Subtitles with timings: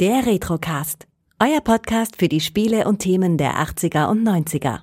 [0.00, 1.06] Der Retrocast.
[1.38, 4.80] Euer Podcast für die Spiele und Themen der 80er und 90er.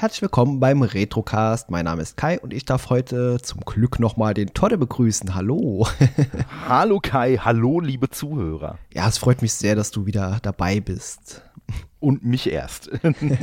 [0.00, 1.72] Herzlich willkommen beim Retrocast.
[1.72, 5.34] Mein Name ist Kai und ich darf heute zum Glück nochmal den Todde begrüßen.
[5.34, 5.88] Hallo.
[6.68, 8.78] hallo Kai, hallo liebe Zuhörer.
[8.94, 11.42] Ja, es freut mich sehr, dass du wieder dabei bist.
[11.98, 12.92] Und mich erst.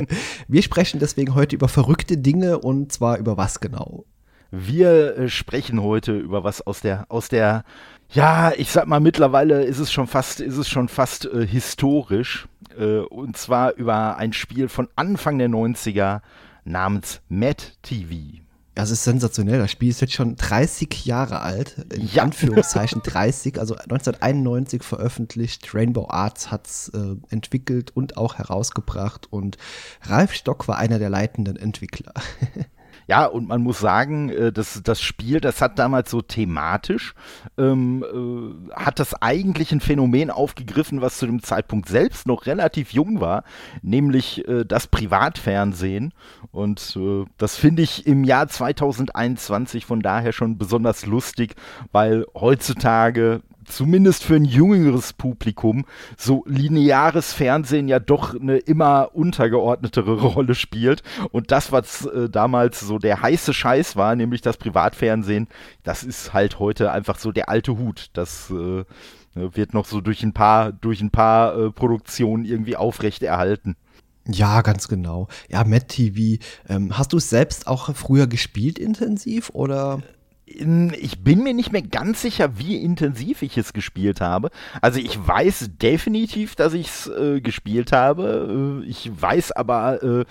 [0.48, 4.06] Wir sprechen deswegen heute über verrückte Dinge und zwar über was genau?
[4.50, 7.64] Wir äh, sprechen heute über was aus der, aus der,
[8.08, 12.48] ja, ich sag mal, mittlerweile ist es schon fast, ist es schon fast äh, historisch.
[12.78, 16.22] Äh, und zwar über ein Spiel von Anfang der 90er
[16.66, 18.42] namens Mad TV.
[18.74, 19.58] Das ist sensationell.
[19.58, 22.24] Das Spiel ist jetzt schon 30 Jahre alt, in ja.
[22.24, 25.74] Anführungszeichen 30, also 1991 veröffentlicht.
[25.74, 29.56] Rainbow Arts hat es äh, entwickelt und auch herausgebracht und
[30.02, 32.12] Ralf Stock war einer der leitenden Entwickler.
[33.08, 37.14] Ja, und man muss sagen, äh, das, das Spiel, das hat damals so thematisch,
[37.56, 42.92] ähm, äh, hat das eigentlich ein Phänomen aufgegriffen, was zu dem Zeitpunkt selbst noch relativ
[42.92, 43.44] jung war,
[43.82, 46.12] nämlich äh, das Privatfernsehen.
[46.50, 51.54] Und äh, das finde ich im Jahr 2021 von daher schon besonders lustig,
[51.92, 55.84] weil heutzutage zumindest für ein jüngeres Publikum
[56.16, 61.02] so lineares Fernsehen ja doch eine immer untergeordnetere Rolle spielt.
[61.30, 65.48] Und das, was äh, damals so der heiße Scheiß war, nämlich das Privatfernsehen,
[65.82, 68.10] das ist halt heute einfach so der alte Hut.
[68.12, 68.84] Das äh,
[69.34, 73.76] wird noch so durch ein paar, durch ein paar äh, Produktionen irgendwie aufrechterhalten.
[74.28, 75.28] Ja, ganz genau.
[75.48, 76.42] Ja, Matt TV.
[76.68, 80.02] Ähm, hast du es selbst auch früher gespielt intensiv oder?
[80.46, 84.50] Ich bin mir nicht mehr ganz sicher, wie intensiv ich es gespielt habe.
[84.80, 88.82] Also ich weiß definitiv, dass ich es äh, gespielt habe.
[88.84, 90.24] Äh, ich weiß aber, äh,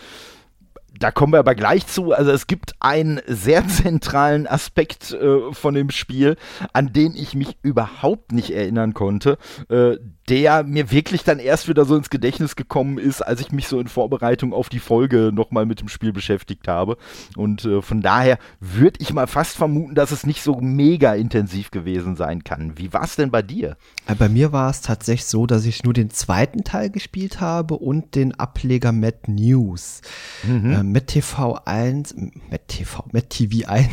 [0.97, 2.13] da kommen wir aber gleich zu.
[2.13, 6.37] Also es gibt einen sehr zentralen Aspekt äh, von dem Spiel,
[6.71, 9.37] an den ich mich überhaupt nicht erinnern konnte,
[9.69, 9.97] äh,
[10.29, 13.79] der mir wirklich dann erst wieder so ins Gedächtnis gekommen ist, als ich mich so
[13.79, 16.97] in Vorbereitung auf die Folge nochmal mit dem Spiel beschäftigt habe.
[17.35, 21.69] Und äh, von daher würde ich mal fast vermuten, dass es nicht so mega intensiv
[21.69, 22.77] gewesen sein kann.
[22.77, 23.77] Wie war es denn bei dir?
[24.17, 28.15] Bei mir war es tatsächlich so, dass ich nur den zweiten Teil gespielt habe und
[28.15, 30.01] den Ableger Mad News.
[30.43, 30.71] Mhm.
[30.71, 32.15] Äh, Mad TV 1,
[32.49, 33.89] Mad TV, Mad TV 1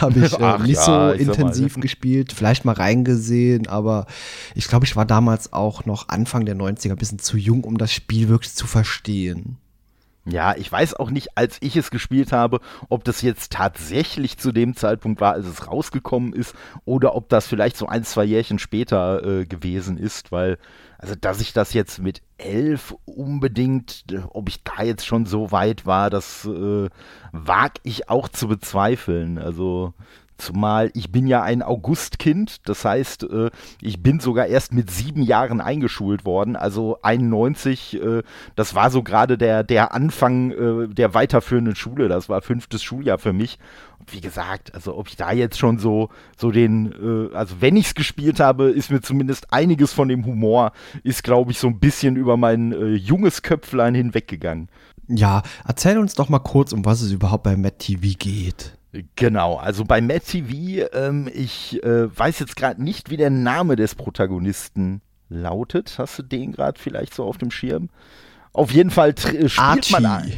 [0.00, 1.82] habe ich äh, nicht ja, so intensiv mal.
[1.82, 4.06] gespielt, vielleicht mal reingesehen, aber
[4.54, 7.64] ich glaube, ich war damals auch auch noch Anfang der 90er ein bisschen zu jung,
[7.64, 9.58] um das Spiel wirklich zu verstehen.
[10.24, 14.52] Ja, ich weiß auch nicht, als ich es gespielt habe, ob das jetzt tatsächlich zu
[14.52, 18.58] dem Zeitpunkt war, als es rausgekommen ist, oder ob das vielleicht so ein, zwei Jährchen
[18.58, 20.58] später äh, gewesen ist, weil,
[20.98, 25.86] also, dass ich das jetzt mit elf unbedingt, ob ich da jetzt schon so weit
[25.86, 26.90] war, das äh,
[27.32, 29.38] wag ich auch zu bezweifeln.
[29.38, 29.94] Also,
[30.38, 33.50] Zumal ich bin ja ein Augustkind, das heißt, äh,
[33.82, 38.22] ich bin sogar erst mit sieben Jahren eingeschult worden, also 91, äh,
[38.54, 43.18] das war so gerade der, der Anfang äh, der weiterführenden Schule, das war fünftes Schuljahr
[43.18, 43.58] für mich.
[43.98, 47.76] Und wie gesagt, also ob ich da jetzt schon so, so den, äh, also wenn
[47.76, 50.70] ich es gespielt habe, ist mir zumindest einiges von dem Humor,
[51.02, 54.68] ist glaube ich so ein bisschen über mein äh, junges Köpflein hinweggegangen.
[55.08, 58.77] Ja, erzähl uns doch mal kurz, um was es überhaupt bei Matt TV geht.
[59.16, 63.76] Genau, also bei Matt TV, ähm, ich äh, weiß jetzt gerade nicht, wie der Name
[63.76, 65.96] des Protagonisten lautet.
[65.98, 67.90] Hast du den gerade vielleicht so auf dem Schirm?
[68.52, 69.92] Auf jeden Fall äh, spielt Archie.
[69.92, 70.32] man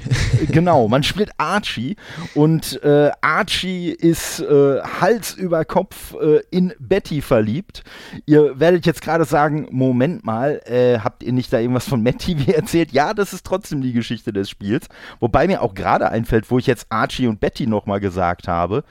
[0.52, 1.96] genau, man spielt Archie
[2.34, 7.82] und äh, Archie ist äh, Hals über Kopf äh, in Betty verliebt.
[8.26, 12.18] Ihr werdet jetzt gerade sagen, Moment mal, äh, habt ihr nicht da irgendwas von Matt
[12.18, 12.92] TV erzählt?
[12.92, 14.86] Ja, das ist trotzdem die Geschichte des Spiels,
[15.20, 18.84] wobei mir auch gerade einfällt, wo ich jetzt Archie und Betty nochmal gesagt habe.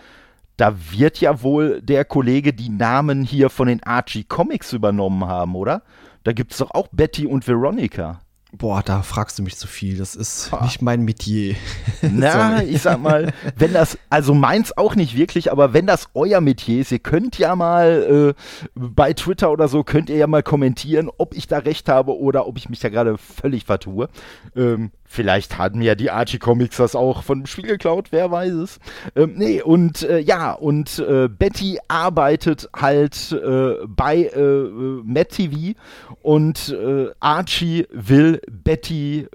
[0.57, 5.55] Da wird ja wohl der Kollege die Namen hier von den Archie Comics übernommen haben,
[5.55, 5.83] oder?
[6.23, 8.19] Da gibt es doch auch Betty und Veronica.
[8.51, 9.97] Boah, da fragst du mich zu viel.
[9.97, 10.63] Das ist ah.
[10.63, 11.55] nicht mein Metier.
[12.01, 16.41] Na, ich sag mal, wenn das, also meins auch nicht wirklich, aber wenn das euer
[16.41, 20.41] Metier ist, ihr könnt ja mal äh, bei Twitter oder so, könnt ihr ja mal
[20.41, 24.09] kommentieren, ob ich da recht habe oder ob ich mich da gerade völlig vertue.
[24.55, 28.53] Ähm, Vielleicht hatten ja die Archie Comics das auch von dem Spiel geklaut, wer weiß
[28.53, 28.79] es.
[29.15, 34.69] Ähm, nee, und äh, ja, und äh, Betty arbeitet halt äh, bei äh,
[35.03, 35.73] Matt TV
[36.21, 39.27] und äh, Archie will Betty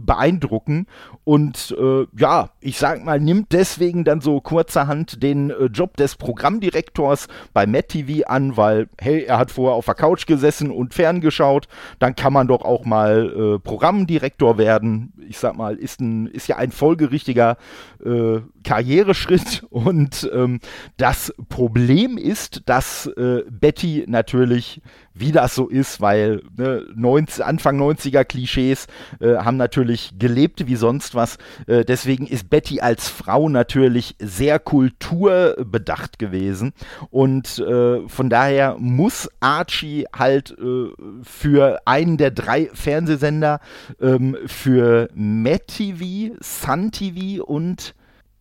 [0.00, 0.86] beeindrucken.
[1.24, 6.16] Und äh, ja, ich sag mal, nimmt deswegen dann so kurzerhand den äh, Job des
[6.16, 10.94] Programmdirektors bei Matt TV an, weil, hey, er hat vorher auf der Couch gesessen und
[10.94, 11.68] ferngeschaut,
[11.98, 15.12] dann kann man doch auch mal äh, Programmdirektor werden.
[15.28, 17.56] Ich sag mal, ist, ein, ist ja ein folgerichtiger
[18.04, 19.64] äh, Karriereschritt.
[19.70, 20.60] Und ähm,
[20.96, 24.80] das Problem ist, dass äh, Betty natürlich
[25.18, 28.86] wie das so ist, weil ne, 90, Anfang 90er Klischees
[29.20, 31.38] äh, haben natürlich gelebt wie sonst was.
[31.66, 36.72] Äh, deswegen ist Betty als Frau natürlich sehr kulturbedacht gewesen.
[37.10, 40.90] Und äh, von daher muss Archie halt äh,
[41.22, 43.60] für einen der drei Fernsehsender,
[44.00, 47.94] ähm, für Met TV, Sun TV und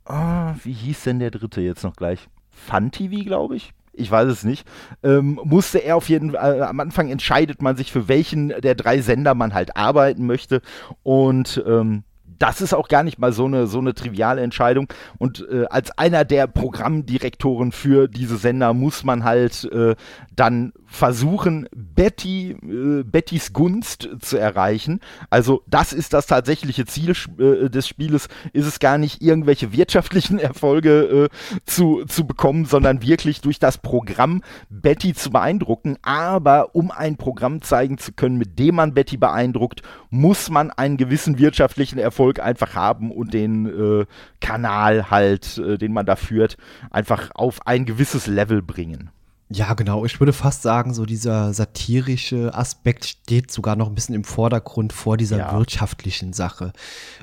[0.08, 2.28] oh, wie hieß denn der dritte jetzt noch gleich?
[2.50, 4.68] Fun TV, glaube ich ich weiß es nicht,
[5.04, 8.76] ähm, musste er auf jeden Fall, äh, am Anfang entscheidet man sich, für welchen der
[8.76, 10.62] drei Sender man halt arbeiten möchte.
[11.04, 12.04] Und ähm,
[12.40, 14.88] das ist auch gar nicht mal so eine, so eine triviale Entscheidung.
[15.18, 19.96] Und äh, als einer der Programmdirektoren für diese Sender muss man halt äh,
[20.36, 25.02] dann versuchen, Betty, äh, Bettys Gunst zu erreichen.
[25.30, 30.40] Also das ist das tatsächliche Ziel äh, des Spieles, ist es gar nicht irgendwelche wirtschaftlichen
[30.48, 35.98] Erfolge äh, zu, zu bekommen, sondern wirklich durch das Programm Betty zu beeindrucken.
[36.02, 40.98] Aber um ein Programm zeigen zu können, mit dem man Betty beeindruckt, muss man einen
[40.98, 44.06] gewissen wirtschaftlichen Erfolg einfach haben und den äh,
[44.40, 46.58] Kanal halt, äh, den man da führt,
[46.92, 49.10] einfach auf ein gewisses Level bringen.
[49.50, 50.04] Ja, genau.
[50.04, 54.92] Ich würde fast sagen, so dieser satirische Aspekt steht sogar noch ein bisschen im Vordergrund
[54.92, 55.58] vor dieser ja.
[55.58, 56.74] wirtschaftlichen Sache.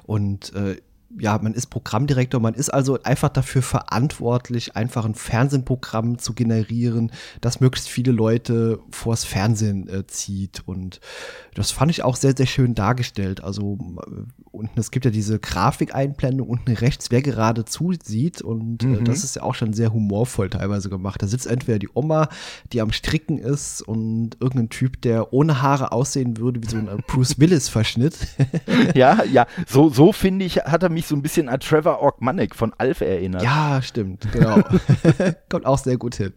[0.05, 0.77] Und äh,
[1.19, 7.13] ja, man ist Programmdirektor, man ist also einfach dafür verantwortlich, einfach ein Fernsehprogramm zu generieren,
[7.41, 10.63] das möglichst viele Leute vors Fernsehen äh, zieht.
[10.67, 11.01] Und
[11.55, 13.43] das fand ich auch sehr, sehr schön dargestellt.
[13.45, 18.43] Also äh, unten, es gibt ja diese Grafikeinblendung unten rechts, wer gerade zusieht.
[18.43, 19.05] Und äh, mhm.
[19.05, 21.23] das ist ja auch schon sehr humorvoll teilweise gemacht.
[21.23, 22.29] Da sitzt entweder die Oma,
[22.73, 26.89] die am Stricken ist und irgendein Typ, der ohne Haare aussehen würde, wie so ein
[27.07, 28.17] Bruce Willis-Verschnitt.
[28.95, 32.01] ja, ja, so, so finde ich, hat er mich mich so ein bisschen an Trevor
[32.01, 33.43] Orkmanek von Alf erinnert.
[33.43, 34.63] Ja, stimmt, genau.
[35.51, 36.33] Kommt auch sehr gut hin.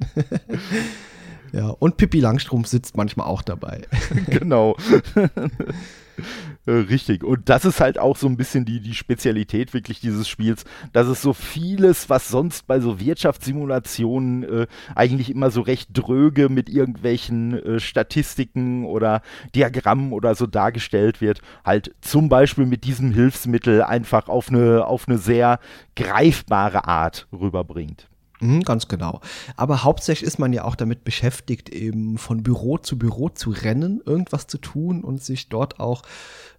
[1.54, 3.82] ja, und Pippi Langstrumpf sitzt manchmal auch dabei.
[4.28, 4.76] genau.
[6.68, 7.24] Äh, richtig.
[7.24, 11.08] Und das ist halt auch so ein bisschen die, die Spezialität wirklich dieses Spiels, dass
[11.08, 16.70] es so vieles, was sonst bei so Wirtschaftssimulationen äh, eigentlich immer so recht dröge mit
[16.70, 19.22] irgendwelchen äh, Statistiken oder
[19.56, 25.08] Diagrammen oder so dargestellt wird, halt zum Beispiel mit diesem Hilfsmittel einfach auf eine, auf
[25.08, 25.60] eine sehr
[25.96, 28.10] greifbare Art rüberbringt.
[28.40, 29.22] Mhm, ganz genau.
[29.56, 34.02] Aber hauptsächlich ist man ja auch damit beschäftigt, eben von Büro zu Büro zu rennen,
[34.06, 36.04] irgendwas zu tun und sich dort auch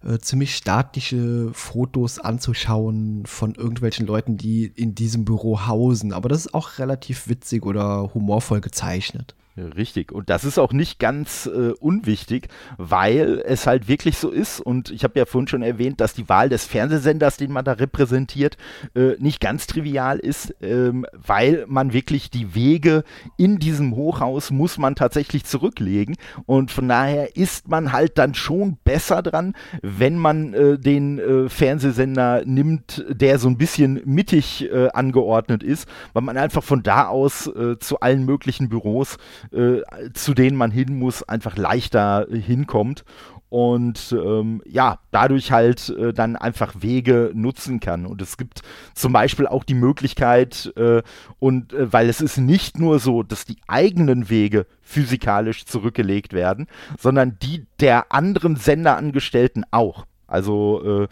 [0.03, 6.11] äh, ziemlich statische Fotos anzuschauen von irgendwelchen Leuten, die in diesem Büro hausen.
[6.11, 9.35] Aber das ist auch relativ witzig oder humorvoll gezeichnet.
[9.57, 10.11] Richtig.
[10.11, 12.47] Und das ist auch nicht ganz äh, unwichtig,
[12.77, 14.61] weil es halt wirklich so ist.
[14.61, 17.73] Und ich habe ja vorhin schon erwähnt, dass die Wahl des Fernsehsenders, den man da
[17.73, 18.57] repräsentiert,
[18.95, 23.03] äh, nicht ganz trivial ist, ähm, weil man wirklich die Wege
[23.37, 26.15] in diesem Hochhaus muss man tatsächlich zurücklegen.
[26.45, 31.49] Und von daher ist man halt dann schon besser dran, wenn man äh, den äh,
[31.49, 37.07] Fernsehsender nimmt, der so ein bisschen mittig äh, angeordnet ist, weil man einfach von da
[37.07, 39.17] aus äh, zu allen möglichen Büros
[39.51, 39.81] äh,
[40.13, 43.03] zu denen man hin muss, einfach leichter hinkommt
[43.49, 48.05] und ähm, ja, dadurch halt äh, dann einfach Wege nutzen kann.
[48.05, 48.61] Und es gibt
[48.93, 51.01] zum Beispiel auch die Möglichkeit, äh,
[51.39, 56.67] und äh, weil es ist nicht nur so, dass die eigenen Wege physikalisch zurückgelegt werden,
[56.99, 60.05] sondern die der anderen Senderangestellten auch.
[60.27, 61.07] Also äh,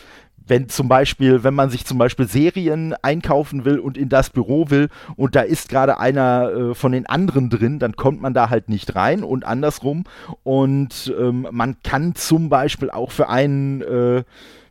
[0.48, 4.70] wenn zum Beispiel, wenn man sich zum Beispiel Serien einkaufen will und in das Büro
[4.70, 8.50] will und da ist gerade einer äh, von den anderen drin, dann kommt man da
[8.50, 10.04] halt nicht rein und andersrum.
[10.44, 14.24] Und ähm, man kann zum Beispiel auch für einen äh,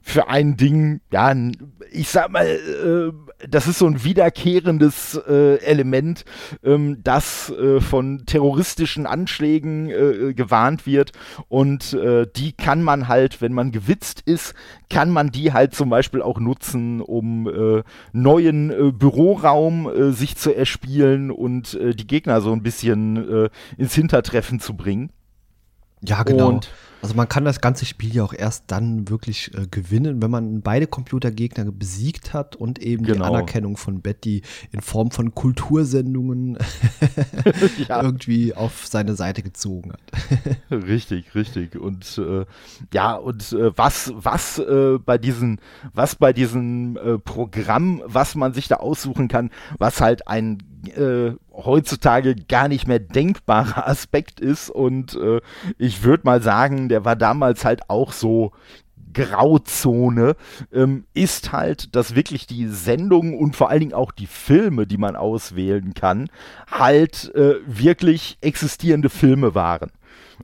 [0.07, 1.35] für ein Ding, ja,
[1.91, 3.13] ich sag mal, äh,
[3.49, 6.25] das ist so ein wiederkehrendes äh, Element,
[6.63, 11.11] ähm, das äh, von terroristischen Anschlägen äh, gewarnt wird
[11.49, 14.55] und äh, die kann man halt, wenn man gewitzt ist,
[14.89, 17.83] kann man die halt zum Beispiel auch nutzen, um äh,
[18.13, 25.11] neuen Büroraum sich zu erspielen und die Gegner so ein bisschen ins Hintertreffen zu bringen.
[26.03, 26.49] Ja, genau.
[26.49, 26.71] Und
[27.03, 30.63] also man kann das ganze Spiel ja auch erst dann wirklich äh, gewinnen, wenn man
[30.63, 33.19] beide Computergegner besiegt hat und eben genau.
[33.19, 36.59] die Anerkennung von Betty in Form von Kultursendungen
[37.89, 38.03] ja.
[38.03, 40.01] irgendwie auf seine Seite gezogen hat.
[40.71, 41.77] richtig, richtig.
[41.77, 42.45] Und äh,
[42.93, 45.61] ja, und äh, was, was äh, bei diesen,
[45.93, 50.59] was bei diesem äh, Programm, was man sich da aussuchen kann, was halt ein
[50.97, 54.71] äh, heutzutage gar nicht mehr denkbarer Aspekt ist.
[54.71, 55.41] Und äh,
[55.79, 58.53] ich würde mal sagen, der war damals halt auch so
[59.17, 60.37] Grauzone
[60.73, 64.99] ähm, ist halt, dass wirklich die Sendungen und vor allen Dingen auch die Filme, die
[64.99, 66.29] man auswählen kann,
[66.71, 69.91] halt äh, wirklich existierende Filme waren.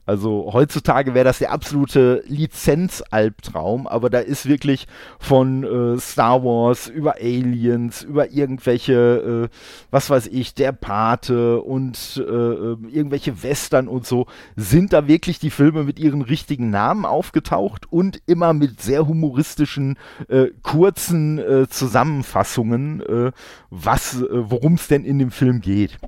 [0.05, 4.87] Also heutzutage wäre das der absolute Lizenzalbtraum, aber da ist wirklich
[5.19, 9.57] von äh, Star Wars über Aliens, über irgendwelche, äh,
[9.91, 15.39] was weiß ich, der Pate und äh, äh, irgendwelche Western und so, sind da wirklich
[15.39, 21.69] die Filme mit ihren richtigen Namen aufgetaucht und immer mit sehr humoristischen, äh, kurzen äh,
[21.69, 23.33] Zusammenfassungen,
[23.71, 25.99] was, worum es denn in dem Film geht.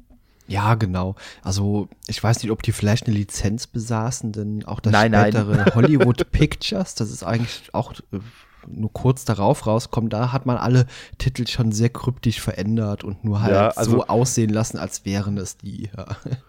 [0.46, 1.14] Ja, genau.
[1.42, 5.56] Also ich weiß nicht, ob die vielleicht eine Lizenz besaßen, denn auch das nein, spätere
[5.56, 5.70] nein.
[5.74, 8.18] Hollywood Pictures, das ist eigentlich auch äh,
[8.68, 10.86] nur kurz darauf rauskommen, da hat man alle
[11.18, 15.38] Titel schon sehr kryptisch verändert und nur halt ja, also, so aussehen lassen, als wären
[15.38, 15.90] es die.
[15.96, 16.06] Ja.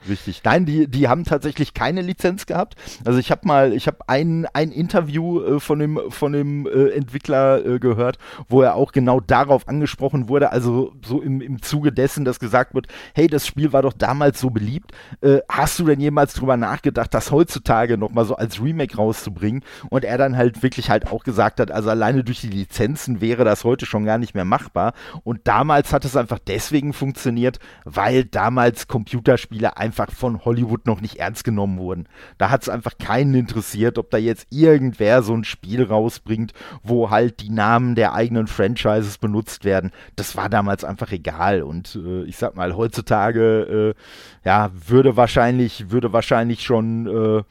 [0.08, 0.42] Richtig.
[0.44, 2.76] Nein, die, die haben tatsächlich keine Lizenz gehabt.
[3.04, 6.90] Also ich habe mal, ich habe ein, ein Interview äh, von dem, von dem äh,
[6.90, 8.18] Entwickler äh, gehört,
[8.50, 12.74] wo er auch genau darauf angesprochen wurde, also so im, im Zuge dessen, dass gesagt
[12.74, 14.92] wird, hey, das Spiel war doch damals so beliebt.
[15.22, 19.64] Äh, hast du denn jemals drüber nachgedacht, das heutzutage nochmal so als Remake rauszubringen?
[19.90, 23.20] Und er dann halt wirklich halt auch gesagt hat, also allein alleine durch die Lizenzen
[23.20, 24.94] wäre das heute schon gar nicht mehr machbar.
[25.24, 31.16] Und damals hat es einfach deswegen funktioniert, weil damals Computerspiele einfach von Hollywood noch nicht
[31.16, 32.08] ernst genommen wurden.
[32.38, 37.10] Da hat es einfach keinen interessiert, ob da jetzt irgendwer so ein Spiel rausbringt, wo
[37.10, 39.92] halt die Namen der eigenen Franchises benutzt werden.
[40.16, 41.64] Das war damals einfach egal.
[41.64, 47.44] Und äh, ich sag mal, heutzutage äh, ja, würde wahrscheinlich, würde wahrscheinlich schon äh,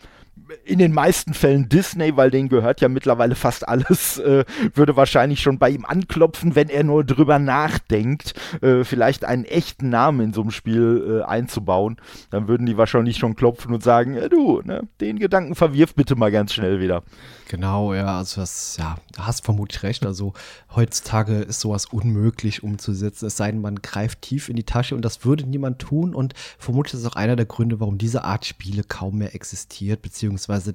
[0.65, 5.41] in den meisten Fällen Disney, weil denen gehört ja mittlerweile fast alles, äh, würde wahrscheinlich
[5.41, 10.33] schon bei ihm anklopfen, wenn er nur drüber nachdenkt, äh, vielleicht einen echten Namen in
[10.33, 11.97] so einem Spiel äh, einzubauen.
[12.31, 16.31] Dann würden die wahrscheinlich schon klopfen und sagen, du, ne, den Gedanken verwirf bitte mal
[16.31, 17.03] ganz schnell wieder.
[17.49, 20.05] Genau, ja, also das, ja, hast vermutlich recht.
[20.07, 20.33] Also
[20.75, 25.05] heutzutage ist sowas unmöglich umzusetzen, es sei denn, man greift tief in die Tasche und
[25.05, 28.45] das würde niemand tun und vermutlich ist es auch einer der Gründe, warum diese Art
[28.45, 30.24] Spiele kaum mehr existiert, beziehungsweise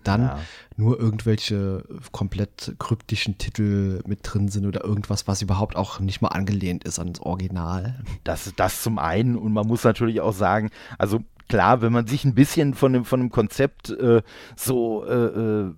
[0.08, 0.39] dann ja.
[0.77, 6.29] nur irgendwelche komplett kryptischen Titel mit drin sind oder irgendwas, was überhaupt auch nicht mal
[6.29, 8.03] angelehnt ist ans Original.
[8.24, 12.24] Das, das zum einen und man muss natürlich auch sagen, also klar, wenn man sich
[12.25, 14.22] ein bisschen von dem, von dem Konzept äh,
[14.56, 15.74] so äh, äh,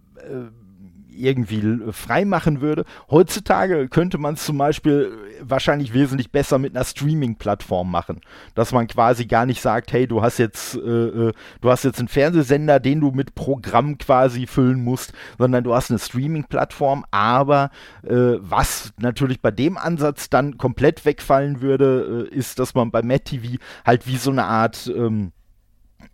[1.15, 2.85] irgendwie freimachen würde.
[3.09, 8.21] Heutzutage könnte man es zum Beispiel wahrscheinlich wesentlich besser mit einer Streaming-Plattform machen,
[8.55, 11.99] dass man quasi gar nicht sagt, hey, du hast jetzt, äh, äh, du hast jetzt
[11.99, 17.05] einen Fernsehsender, den du mit Programm quasi füllen musst, sondern du hast eine Streaming-Plattform.
[17.11, 17.71] Aber
[18.03, 23.01] äh, was natürlich bei dem Ansatz dann komplett wegfallen würde, äh, ist, dass man bei
[23.01, 25.31] Matt TV halt wie so eine Art ähm,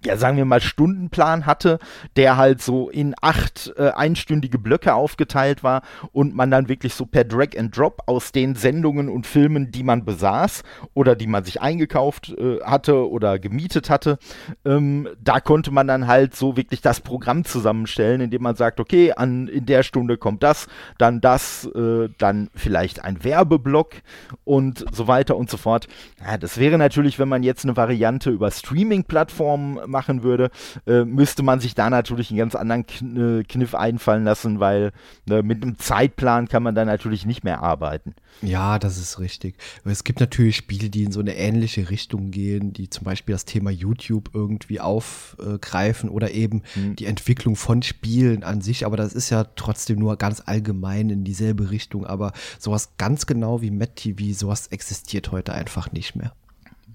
[0.03, 1.79] ja, sagen wir mal, Stundenplan hatte,
[2.15, 7.05] der halt so in acht äh, einstündige Blöcke aufgeteilt war und man dann wirklich so
[7.05, 10.63] per Drag and Drop aus den Sendungen und Filmen, die man besaß
[10.93, 14.19] oder die man sich eingekauft äh, hatte oder gemietet hatte,
[14.65, 19.13] ähm, da konnte man dann halt so wirklich das Programm zusammenstellen, indem man sagt, okay,
[19.13, 20.67] an, in der Stunde kommt das,
[20.97, 23.95] dann das, äh, dann vielleicht ein Werbeblock
[24.43, 25.87] und so weiter und so fort.
[26.23, 30.49] Ja, das wäre natürlich, wenn man jetzt eine Variante über Streaming-Plattformen machen würde,
[30.85, 34.91] äh, müsste man sich da natürlich einen ganz anderen Kn äh, Kniff einfallen lassen, weil
[35.29, 38.15] äh, mit einem Zeitplan kann man da natürlich nicht mehr arbeiten.
[38.41, 39.55] Ja, das ist richtig.
[39.83, 43.45] Es gibt natürlich Spiele, die in so eine ähnliche Richtung gehen, die zum Beispiel das
[43.45, 46.95] Thema YouTube irgendwie aufgreifen oder eben hm.
[46.95, 51.23] die Entwicklung von Spielen an sich, aber das ist ja trotzdem nur ganz allgemein in
[51.23, 56.33] dieselbe Richtung, aber sowas ganz genau wie Matt TV, sowas existiert heute einfach nicht mehr.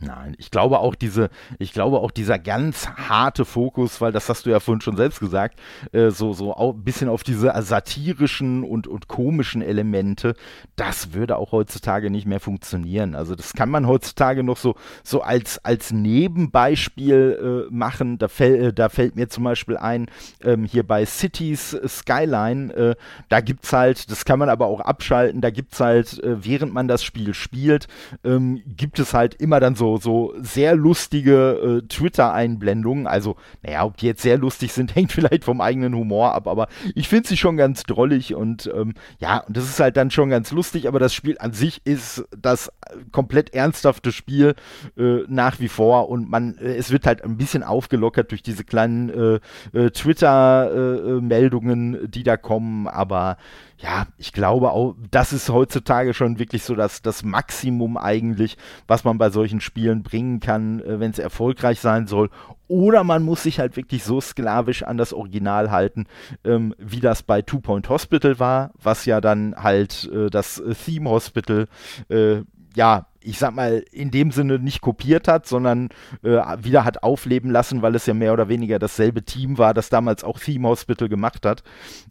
[0.02, 4.47] Nein, ich glaube auch diese, ich glaube auch dieser ganz harte Fokus, weil das hast
[4.47, 5.61] du ja vorhin schon selbst gesagt,
[5.92, 10.35] äh, so so ein bisschen auf diese satirischen und und komischen Elemente,
[10.75, 13.14] das würde auch heutzutage nicht mehr funktionieren.
[13.14, 18.18] Also das kann man heutzutage noch so so als als Nebenbeispiel äh, machen.
[18.18, 20.06] Da fällt äh, da fällt mir zum Beispiel ein
[20.42, 22.94] ähm, hier bei Cities Skyline, äh,
[23.28, 25.40] da gibt's halt, das kann man aber auch abschalten.
[25.40, 27.87] Da gibt's halt, äh, während man das Spiel spielt,
[28.25, 33.07] ähm, gibt es halt immer dann so so, sehr lustige äh, Twitter-Einblendungen.
[33.07, 36.69] Also, naja, ob die jetzt sehr lustig sind, hängt vielleicht vom eigenen Humor ab, aber
[36.95, 40.31] ich finde sie schon ganz drollig und ähm, ja, und das ist halt dann schon
[40.31, 42.73] ganz lustig, aber das Spiel an sich ist das
[43.11, 44.55] komplett ernsthafte Spiel
[44.97, 48.65] äh, nach wie vor und man, äh, es wird halt ein bisschen aufgelockert durch diese
[48.65, 49.39] kleinen äh,
[49.79, 53.37] äh, Twitter-Meldungen, die da kommen, aber
[53.83, 59.03] ja, ich glaube auch, das ist heutzutage schon wirklich so das, das Maximum eigentlich, was
[59.03, 62.31] man bei solchen Spielen bringen kann, äh, wenn es erfolgreich sein soll.
[62.69, 66.07] Oder man muss sich halt wirklich so sklavisch an das Original halten,
[66.45, 71.11] ähm, wie das bei Two Point Hospital war, was ja dann halt äh, das Theme
[71.11, 71.67] Hospital
[72.09, 72.43] äh,
[72.77, 75.88] ja, ich sag mal, in dem Sinne nicht kopiert hat, sondern
[76.23, 79.88] äh, wieder hat aufleben lassen, weil es ja mehr oder weniger dasselbe Team war, das
[79.88, 81.62] damals auch Theme Hospital gemacht hat.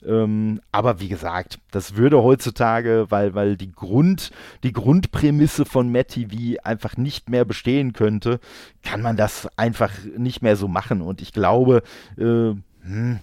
[0.06, 4.32] Ähm, aber wie gesagt, das würde heutzutage, weil, weil die Grund,
[4.64, 8.40] die Grundprämisse von Matt TV einfach nicht mehr bestehen könnte,
[8.84, 11.02] kann man das einfach nicht mehr so machen.
[11.02, 11.84] Und ich glaube,
[12.18, 12.54] äh,
[12.84, 13.20] hm,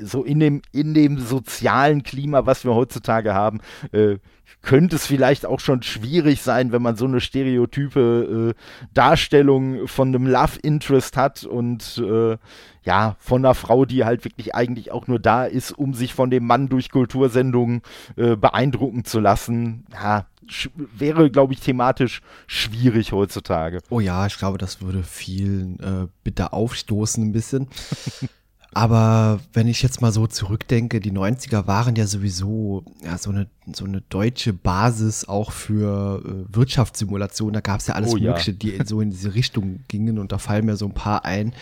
[0.00, 3.60] so in dem, in dem sozialen Klima, was wir heutzutage haben,
[3.92, 4.16] äh,
[4.62, 10.08] könnte es vielleicht auch schon schwierig sein, wenn man so eine stereotype äh, Darstellung von
[10.08, 12.36] einem Love Interest hat und äh,
[12.82, 16.30] ja, von einer Frau, die halt wirklich eigentlich auch nur da ist, um sich von
[16.30, 17.82] dem Mann durch Kultursendungen
[18.16, 19.86] äh, beeindrucken zu lassen.
[19.92, 20.26] Ja,
[20.74, 23.80] wäre, glaube ich, thematisch schwierig heutzutage.
[23.90, 27.68] Oh ja, ich glaube, das würde vielen äh, bitter aufstoßen ein bisschen.
[28.74, 33.46] Aber wenn ich jetzt mal so zurückdenke, die 90er waren ja sowieso ja, so, eine,
[33.72, 37.52] so eine deutsche Basis auch für äh, Wirtschaftssimulation.
[37.52, 38.56] Da gab es ja alles oh, Mögliche, ja.
[38.56, 40.18] die so in diese Richtung gingen.
[40.18, 41.52] Und da fallen mir so ein paar ein,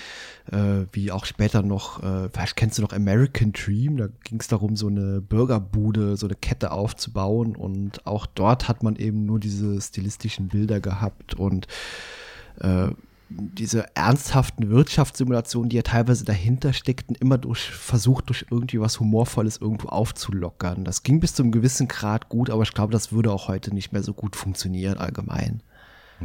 [0.50, 4.48] äh, wie auch später noch, äh, vielleicht kennst du noch American Dream, da ging es
[4.48, 7.54] darum, so eine Burgerbude, so eine Kette aufzubauen.
[7.56, 11.66] Und auch dort hat man eben nur diese stilistischen Bilder gehabt und
[12.60, 12.88] äh,
[13.36, 19.58] diese ernsthaften Wirtschaftssimulationen, die ja teilweise dahinter steckten, immer durch versucht, durch irgendwie was Humorvolles
[19.58, 20.84] irgendwo aufzulockern.
[20.84, 23.74] Das ging bis zu einem gewissen Grad gut, aber ich glaube, das würde auch heute
[23.74, 25.62] nicht mehr so gut funktionieren allgemein.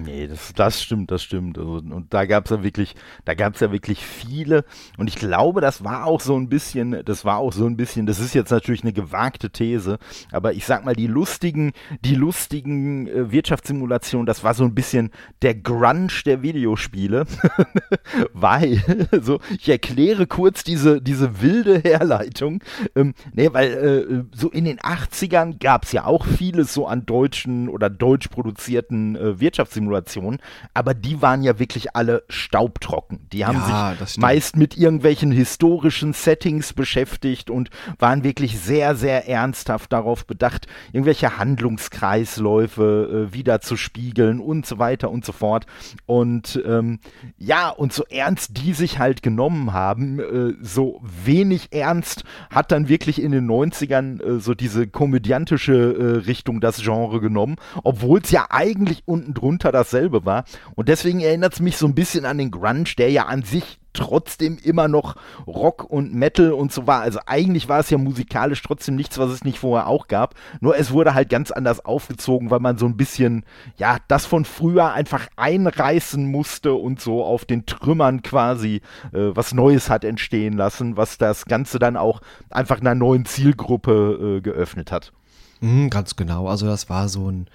[0.05, 1.57] Nee, das, das stimmt, das stimmt.
[1.57, 4.65] Also, und da gab es ja wirklich, da gab es ja wirklich viele.
[4.97, 8.05] Und ich glaube, das war auch so ein bisschen, das war auch so ein bisschen,
[8.05, 9.97] das ist jetzt natürlich eine gewagte These,
[10.31, 15.11] aber ich sag mal, die lustigen, die lustigen äh, Wirtschaftssimulationen, das war so ein bisschen
[15.41, 15.77] der Grunge
[16.25, 17.25] der Videospiele.
[18.33, 22.63] weil, so, ich erkläre kurz diese, diese wilde Herleitung.
[22.95, 27.05] Ähm, nee, weil äh, so in den 80ern gab es ja auch vieles so an
[27.05, 30.39] deutschen oder deutsch produzierten äh, Wirtschaftssimulationen Simulationen,
[30.73, 33.27] aber die waren ja wirklich alle staubtrocken.
[33.31, 37.69] Die haben ja, sich meist mit irgendwelchen historischen Settings beschäftigt und
[37.99, 44.79] waren wirklich sehr, sehr ernsthaft darauf bedacht, irgendwelche Handlungskreisläufe äh, wieder zu spiegeln und so
[44.79, 45.65] weiter und so fort.
[46.05, 46.99] Und ähm,
[47.37, 52.89] ja, und so ernst die sich halt genommen haben, äh, so wenig ernst hat dann
[52.89, 58.31] wirklich in den 90ern äh, so diese komödiantische äh, Richtung das Genre genommen, obwohl es
[58.31, 60.45] ja eigentlich unten drunter dasselbe war.
[60.75, 63.79] Und deswegen erinnert es mich so ein bisschen an den Grunge, der ja an sich
[63.97, 67.01] trotzdem immer noch Rock und Metal und so war.
[67.01, 70.35] Also eigentlich war es ja musikalisch trotzdem nichts, was es nicht vorher auch gab.
[70.61, 73.43] Nur es wurde halt ganz anders aufgezogen, weil man so ein bisschen,
[73.77, 78.81] ja, das von früher einfach einreißen musste und so auf den Trümmern quasi
[79.13, 84.37] äh, was Neues hat entstehen lassen, was das Ganze dann auch einfach einer neuen Zielgruppe
[84.37, 85.11] äh, geöffnet hat.
[85.59, 86.47] Mhm, ganz genau.
[86.47, 87.47] Also das war so ein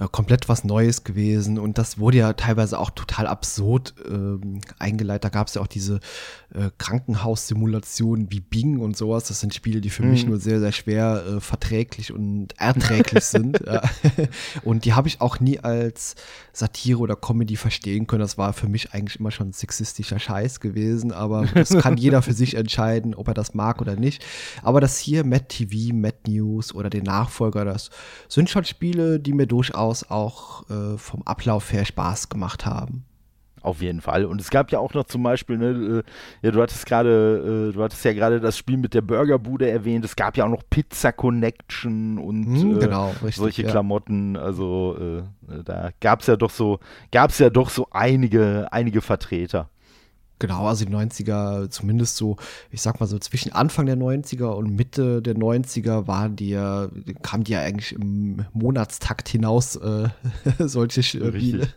[0.00, 5.24] äh, komplett was Neues gewesen und das wurde ja teilweise auch total absurd ähm, eingeleitet.
[5.24, 6.00] Da gab es ja auch diese
[6.54, 9.24] äh, Krankenhaussimulationen wie Bing und sowas.
[9.24, 10.10] Das sind Spiele, die für mhm.
[10.10, 13.60] mich nur sehr, sehr schwer äh, verträglich und erträglich sind.
[14.64, 16.14] Und die habe ich auch nie als
[16.52, 18.20] Satire oder Comedy verstehen können.
[18.20, 22.32] Das war für mich eigentlich immer schon sexistischer Scheiß gewesen, aber das kann jeder für
[22.32, 24.24] sich entscheiden, ob er das mag oder nicht.
[24.62, 27.90] Aber das hier, Mad TV, Mad News oder den Nachfolger, das
[28.28, 33.04] sind schon Spiele, die mir durchaus auch äh, vom Ablauf her Spaß gemacht haben.
[33.62, 34.24] Auf jeden Fall.
[34.24, 36.02] Und es gab ja auch noch zum Beispiel, ne, äh,
[36.46, 40.04] ja, du hattest gerade, äh, du hattest ja gerade das Spiel mit der Burgerbude erwähnt.
[40.04, 43.70] Es gab ja auch noch Pizza Connection und hm, genau, richtig, solche ja.
[43.70, 44.36] Klamotten.
[44.36, 44.96] Also
[45.48, 46.80] äh, da gab es ja doch so,
[47.12, 49.68] gab es ja doch so einige, einige Vertreter.
[50.40, 52.36] Genau, also die 90er, zumindest so,
[52.70, 56.88] ich sag mal so zwischen Anfang der 90er und Mitte der 90er waren die ja,
[57.20, 60.08] kamen die ja eigentlich im Monatstakt hinaus, äh,
[60.58, 61.34] solche Spiele.
[61.34, 61.74] Richtig.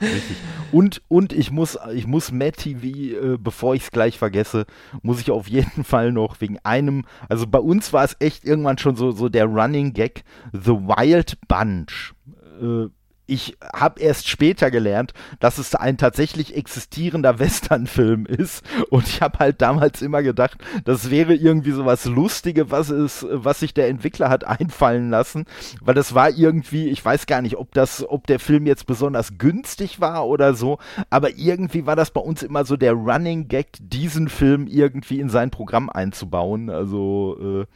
[0.00, 0.36] Richtig.
[0.70, 4.66] Und, und ich muss, ich muss Matt TV, äh, bevor ich es gleich vergesse,
[5.02, 8.78] muss ich auf jeden Fall noch wegen einem, also bei uns war es echt irgendwann
[8.78, 10.22] schon so, so der Running Gag,
[10.52, 12.14] The Wild Bunch.
[12.60, 12.86] Äh,
[13.30, 18.64] ich habe erst später gelernt, dass es ein tatsächlich existierender Westernfilm ist.
[18.90, 23.24] Und ich habe halt damals immer gedacht, das wäre irgendwie so was Lustige, was es,
[23.30, 25.44] was sich der Entwickler hat einfallen lassen.
[25.80, 29.38] Weil das war irgendwie, ich weiß gar nicht, ob das, ob der Film jetzt besonders
[29.38, 33.68] günstig war oder so, aber irgendwie war das bei uns immer so der Running Gag,
[33.80, 36.68] diesen Film irgendwie in sein Programm einzubauen.
[36.68, 37.66] Also äh,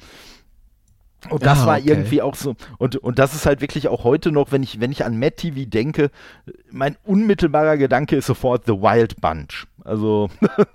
[1.31, 4.33] und das ah, war irgendwie auch so, und, und das ist halt wirklich auch heute
[4.33, 6.11] noch, wenn ich, wenn ich an Matt TV denke,
[6.71, 9.67] mein unmittelbarer Gedanke ist sofort The Wild Bunch.
[9.85, 10.31] Also,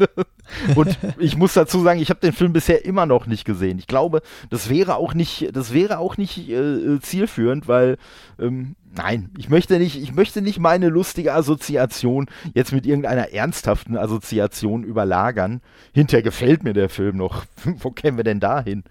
[0.76, 3.80] und ich muss dazu sagen, ich habe den Film bisher immer noch nicht gesehen.
[3.80, 7.98] Ich glaube, das wäre auch nicht, das wäre auch nicht äh, zielführend, weil
[8.40, 13.98] ähm, nein, ich möchte nicht, ich möchte nicht meine lustige Assoziation jetzt mit irgendeiner ernsthaften
[13.98, 15.62] Assoziation überlagern.
[15.94, 17.46] Hinterher gefällt mir der Film noch.
[17.80, 18.84] Wo kämen wir denn da hin?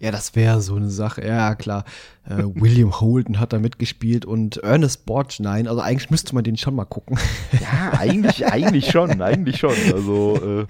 [0.00, 1.26] Ja, das wäre so eine Sache.
[1.26, 1.84] Ja, klar.
[2.26, 5.68] Äh, William Holden hat da mitgespielt und Ernest Borgnine.
[5.68, 7.18] Also eigentlich müsste man den schon mal gucken.
[7.52, 9.74] Ja, eigentlich, eigentlich schon, eigentlich schon.
[9.92, 10.66] Also äh,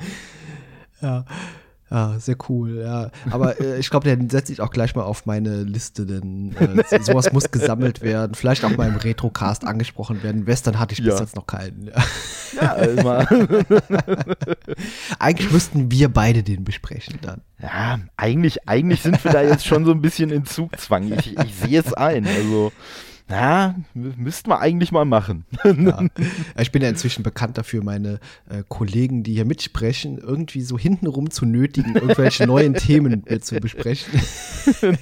[1.05, 1.25] ja.
[1.91, 3.11] Ja, sehr cool, ja.
[3.31, 7.01] Aber äh, ich glaube, den setze ich auch gleich mal auf meine Liste, denn äh,
[7.03, 8.35] sowas muss gesammelt werden.
[8.35, 10.47] Vielleicht auch mal im Retrocast angesprochen werden.
[10.47, 11.13] Western hatte ich ja.
[11.13, 11.93] bis jetzt noch keinen.
[12.61, 13.29] Ja, immer.
[15.19, 17.43] eigentlich müssten wir beide den besprechen dann.
[17.61, 21.13] Ja, eigentlich, eigentlich sind wir da jetzt schon so ein bisschen in Zugzwang.
[21.13, 22.27] Ich, ich sehe es ein.
[22.27, 22.73] Also
[23.31, 25.45] ja, müssten wir eigentlich mal machen.
[25.65, 26.03] Ja.
[26.61, 31.31] Ich bin ja inzwischen bekannt dafür, meine äh, Kollegen, die hier mitsprechen, irgendwie so hintenrum
[31.31, 34.21] zu nötigen, irgendwelche neuen Themen mit zu besprechen.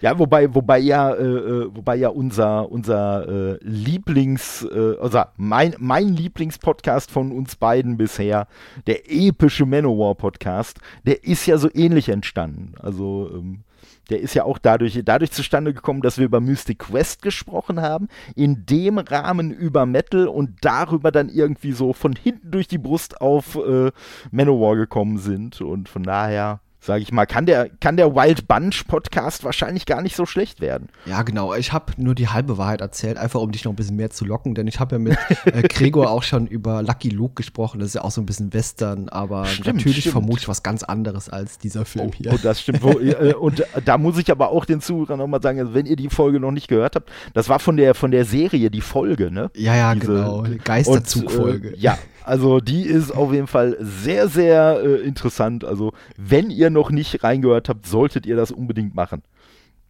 [0.00, 5.74] Ja, wobei, wobei ja, äh, äh, wobei ja unser, unser äh, Lieblings, äh, also mein,
[5.78, 8.46] mein Lieblingspodcast von uns beiden bisher,
[8.86, 12.74] der epische Manowar-Podcast, der ist ja so ähnlich entstanden.
[12.78, 13.64] Also ähm,
[14.10, 18.08] der ist ja auch dadurch, dadurch zustande gekommen, dass wir über Mystic Quest gesprochen haben,
[18.34, 23.20] in dem Rahmen über Metal und darüber dann irgendwie so von hinten durch die Brust
[23.20, 23.90] auf äh,
[24.30, 25.60] Manowar gekommen sind.
[25.60, 30.02] Und von daher sage ich mal, kann der, kann der Wild Bunch Podcast wahrscheinlich gar
[30.02, 30.88] nicht so schlecht werden.
[31.06, 31.54] Ja, genau.
[31.54, 34.24] Ich habe nur die halbe Wahrheit erzählt, einfach um dich noch ein bisschen mehr zu
[34.24, 35.16] locken, denn ich habe ja mit
[35.46, 37.80] äh, Gregor auch schon über Lucky Luke gesprochen.
[37.80, 40.12] Das ist ja auch so ein bisschen Western, aber stimmt, natürlich stimmt.
[40.12, 42.32] vermute ich was ganz anderes als dieser Film oh, hier.
[42.32, 42.82] Oh, das stimmt.
[43.04, 46.08] Äh, und da muss ich aber auch den Zuhörern nochmal sagen, also wenn ihr die
[46.08, 49.50] Folge noch nicht gehört habt, das war von der, von der Serie die Folge, ne?
[49.54, 50.44] Ja, ja, Diese, genau.
[50.64, 51.70] Geisterzugfolge.
[51.70, 55.64] Äh, ja, also die ist auf jeden Fall sehr, sehr äh, interessant.
[55.64, 59.22] Also wenn ihr noch nicht reingehört habt, solltet ihr das unbedingt machen.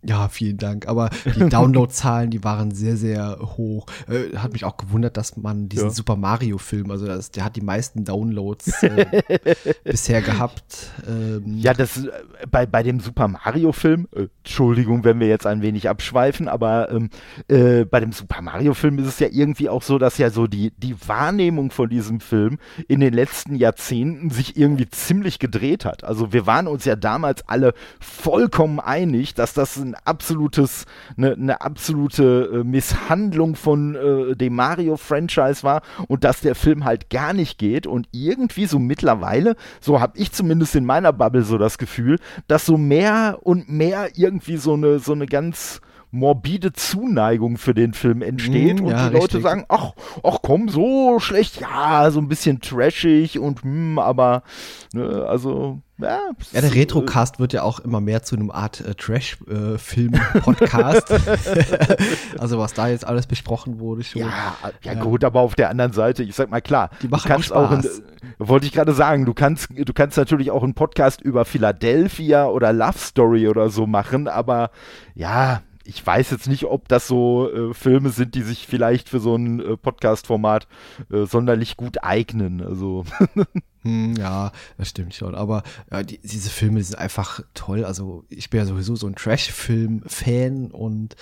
[0.07, 0.87] Ja, vielen Dank.
[0.87, 3.87] Aber die Downloadzahlen, die waren sehr, sehr hoch.
[4.09, 5.95] Äh, hat mich auch gewundert, dass man diesen ja.
[5.95, 9.23] Super Mario-Film, also das, der hat die meisten Downloads äh,
[9.85, 10.93] bisher gehabt.
[11.09, 12.11] Ähm, ja, das äh,
[12.51, 17.09] bei, bei dem Super Mario-Film, äh, Entschuldigung, wenn wir jetzt ein wenig abschweifen, aber ähm,
[17.49, 20.73] äh, bei dem Super Mario-Film ist es ja irgendwie auch so, dass ja so die,
[20.77, 26.05] die Wahrnehmung von diesem Film in den letzten Jahrzehnten sich irgendwie ziemlich gedreht hat.
[26.05, 31.61] Also wir waren uns ja damals alle vollkommen einig, dass das ein absolutes, eine, eine
[31.61, 37.59] absolute äh, Misshandlung von äh, dem Mario-Franchise war und dass der Film halt gar nicht
[37.59, 37.87] geht.
[37.87, 42.67] Und irgendwie so mittlerweile, so habe ich zumindest in meiner Bubble so das Gefühl, dass
[42.67, 45.81] so mehr und mehr irgendwie so eine, so eine ganz
[46.15, 49.43] morbide Zuneigung für den Film entsteht mm, und ja, die Leute richtig.
[49.43, 54.43] sagen, ach, ach komm, so schlecht, ja, so ein bisschen trashig und hm, aber
[54.93, 56.21] ne, also ja,
[56.53, 61.09] ja, der Retrocast wird ja auch immer mehr zu einem Art äh, Trash-Film-Podcast.
[61.11, 61.97] Äh,
[62.39, 64.23] also was da jetzt alles besprochen wurde schon.
[64.23, 67.29] Ja, ja, gut, aber auf der anderen Seite, ich sag mal klar, die machen du
[67.29, 67.89] kannst auch, auch in,
[68.39, 72.73] wollte ich gerade sagen, du kannst, du kannst natürlich auch einen Podcast über Philadelphia oder
[72.73, 74.71] Love Story oder so machen, aber
[75.15, 79.21] ja, ich weiß jetzt nicht, ob das so äh, Filme sind, die sich vielleicht für
[79.21, 80.67] so ein äh, Podcast-Format
[81.13, 82.63] äh, sonderlich gut eignen.
[82.63, 83.05] Also.
[83.83, 85.35] hm, ja, das stimmt schon.
[85.35, 87.85] Aber ja, die, diese Filme sind einfach toll.
[87.85, 91.17] Also ich bin ja sowieso so ein Trash-Film-Fan und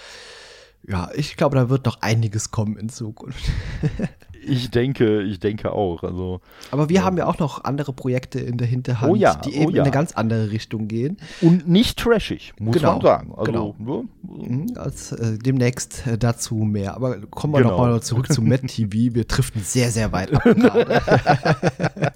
[0.87, 3.45] ja, ich glaube, da wird noch einiges kommen in Zukunft.
[4.45, 6.03] Ich denke, ich denke auch.
[6.03, 7.05] Also, Aber wir ja.
[7.05, 9.77] haben ja auch noch andere Projekte in der Hinterhand, oh ja, die eben oh ja.
[9.77, 11.17] in eine ganz andere Richtung gehen.
[11.41, 13.33] Und nicht trashig, muss genau, man sagen.
[13.37, 13.75] Also, genau.
[13.79, 14.05] Ne?
[14.23, 16.95] Mhm, als, äh, demnächst äh, dazu mehr.
[16.95, 17.73] Aber kommen wir genau.
[17.73, 19.15] nochmal zurück zu Met TV.
[19.15, 20.43] Wir driften sehr, sehr weit ab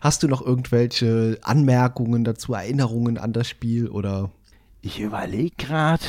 [0.00, 4.30] Hast du noch irgendwelche Anmerkungen dazu, Erinnerungen an das Spiel oder?
[4.80, 6.02] Ich überlege gerade,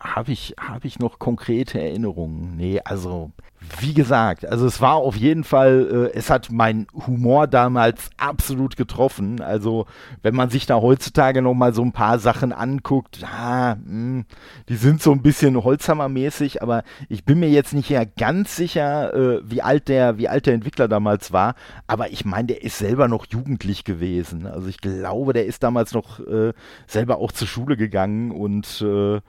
[0.00, 2.56] habe ich, hab ich noch konkrete Erinnerungen?
[2.56, 3.32] Nee, also
[3.80, 8.76] wie gesagt, also es war auf jeden Fall, äh, es hat mein Humor damals absolut
[8.76, 9.40] getroffen.
[9.40, 9.86] Also
[10.22, 14.24] wenn man sich da heutzutage noch mal so ein paar Sachen anguckt, ah, mh, hm,
[14.68, 19.12] die sind so ein bisschen Holzhammermäßig, aber ich bin mir jetzt nicht ja ganz sicher,
[19.14, 21.54] äh, wie alt der, wie alt der Entwickler damals war.
[21.86, 24.46] Aber ich meine, der ist selber noch jugendlich gewesen.
[24.46, 26.52] Also ich glaube, der ist damals noch äh,
[26.86, 29.20] selber auch zur Schule gegangen und äh,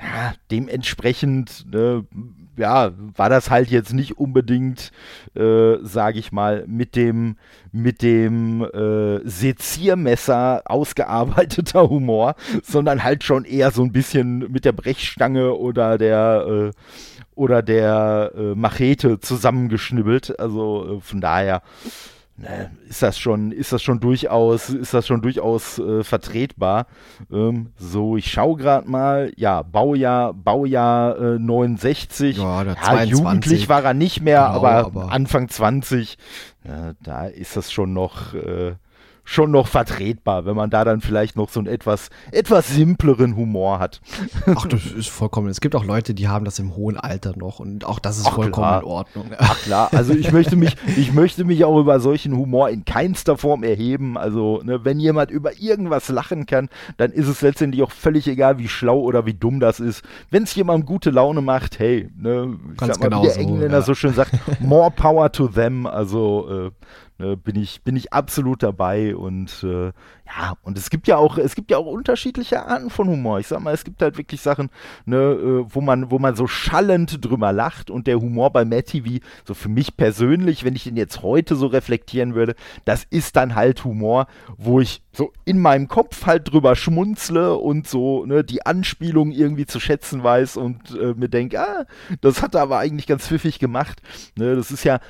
[0.00, 2.04] ja, dementsprechend, ne,
[2.56, 4.92] ja, war das halt jetzt nicht unbedingt,
[5.34, 7.36] äh, sage ich mal, mit dem,
[7.72, 14.72] mit dem äh, Seziermesser ausgearbeiteter Humor, sondern halt schon eher so ein bisschen mit der
[14.72, 16.70] Brechstange oder der äh,
[17.34, 20.38] oder der äh, Machete zusammengeschnibbelt.
[20.38, 21.62] Also äh, von daher
[22.40, 26.86] ne, ist das schon, ist das schon durchaus, ist das schon durchaus äh, vertretbar.
[27.30, 32.38] Ähm, so, ich schaue gerade mal, ja, Baujahr, Baujahr äh, 69.
[32.38, 36.18] Ja, ja jugendlich war er nicht mehr, genau, aber, aber, Anfang 20,
[36.66, 38.34] ja, da ist das schon noch.
[38.34, 38.74] Äh,
[39.30, 43.78] schon noch vertretbar, wenn man da dann vielleicht noch so einen etwas, etwas simpleren Humor
[43.78, 44.00] hat.
[44.56, 45.48] Ach, das ist vollkommen.
[45.48, 48.26] Es gibt auch Leute, die haben das im hohen Alter noch und auch das ist
[48.26, 48.80] Ach, vollkommen klar.
[48.80, 49.26] in Ordnung.
[49.38, 53.38] Ach klar, also ich möchte mich, ich möchte mich auch über solchen Humor in keinster
[53.38, 54.18] Form erheben.
[54.18, 58.58] Also, ne, wenn jemand über irgendwas lachen kann, dann ist es letztendlich auch völlig egal,
[58.58, 60.02] wie schlau oder wie dumm das ist.
[60.30, 63.36] Wenn es jemandem gute Laune macht, hey, ne, ich Ganz sag mal, genau wie der
[63.38, 63.82] Engländer ja.
[63.82, 65.86] so schön sagt, more power to them.
[65.86, 66.70] Also, äh,
[67.20, 69.92] ne, bin ich, bin ich absolut dabei und äh,
[70.26, 73.40] ja, und es gibt ja auch, es gibt ja auch unterschiedliche Arten von Humor.
[73.40, 74.70] Ich sag mal, es gibt halt wirklich Sachen,
[75.04, 78.86] ne, äh, wo man, wo man so schallend drüber lacht und der Humor bei Matt
[78.86, 82.54] TV, so für mich persönlich, wenn ich den jetzt heute so reflektieren würde,
[82.84, 87.86] das ist dann halt Humor, wo ich so in meinem Kopf halt drüber schmunzle und
[87.86, 91.84] so, ne, die Anspielung irgendwie zu schätzen weiß und äh, mir denke, ah,
[92.20, 94.00] das hat er aber eigentlich ganz pfiffig gemacht.
[94.36, 95.00] Ne, das ist ja,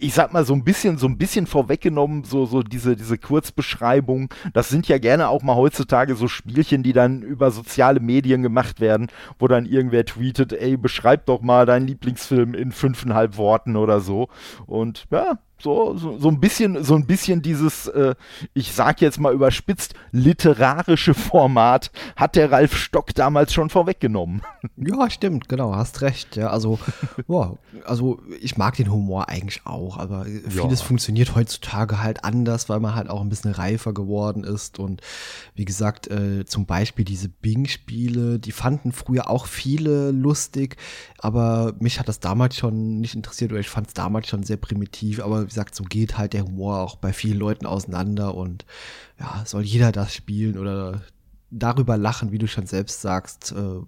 [0.00, 4.32] ich sag mal so ein bisschen, so ein bisschen vorweggenommen, so, so diese, diese Kurzbeschreibung.
[4.54, 8.80] Das sind ja gerne auch mal heutzutage so Spielchen, die dann über soziale Medien gemacht
[8.80, 9.08] werden,
[9.38, 14.28] wo dann irgendwer tweetet, ey, beschreib doch mal deinen Lieblingsfilm in fünfeinhalb Worten oder so.
[14.66, 18.14] Und ja, so, so, so ein bisschen, so ein bisschen dieses, äh,
[18.54, 24.42] ich sag jetzt mal überspitzt, literarische Format hat der Ralf Stock damals schon vorweggenommen.
[24.76, 26.36] Ja, stimmt, genau, hast recht.
[26.36, 26.78] Ja, also,
[27.26, 30.86] boah, also ich mag den Humor eigentlich auch, aber vieles ja.
[30.86, 34.78] funktioniert heutzutage halt anders, weil man halt auch ein bisschen reifer geworden ist.
[34.78, 35.02] Und
[35.54, 40.76] wie gesagt, äh, zum Beispiel diese Bing-Spiele, die fanden früher auch viele lustig,
[41.18, 44.56] aber mich hat das damals schon nicht interessiert oder ich fand es damals schon sehr
[44.56, 48.64] primitiv, aber gesagt, so geht halt der Humor auch bei vielen Leuten auseinander und
[49.18, 51.02] ja, soll jeder das spielen oder
[51.50, 53.80] darüber lachen, wie du schon selbst sagst, äh,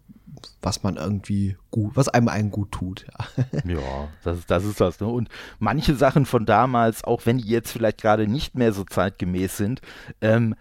[0.61, 3.07] was man irgendwie gut, was einem einen gut tut.
[3.37, 5.01] Ja, ja das, das ist das.
[5.01, 5.07] Ne?
[5.07, 9.57] Und manche Sachen von damals, auch wenn die jetzt vielleicht gerade nicht mehr so zeitgemäß
[9.57, 9.81] sind,
[10.21, 10.55] ähm,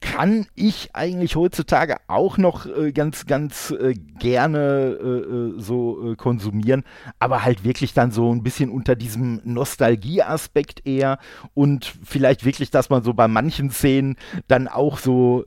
[0.00, 6.16] kann ich eigentlich heutzutage auch noch äh, ganz, ganz äh, gerne äh, äh so äh,
[6.16, 6.84] konsumieren,
[7.18, 11.18] aber halt wirklich dann so ein bisschen unter diesem Nostalgie-Aspekt eher
[11.54, 14.16] und vielleicht wirklich, dass man so bei manchen Szenen
[14.48, 15.44] dann auch so